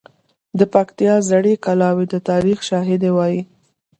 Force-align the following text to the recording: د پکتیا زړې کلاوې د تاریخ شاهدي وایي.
د 0.59 0.61
پکتیا 0.73 1.15
زړې 1.29 1.53
کلاوې 1.65 2.05
د 2.09 2.15
تاریخ 2.29 2.57
شاهدي 2.69 3.11
وایي. 3.13 3.41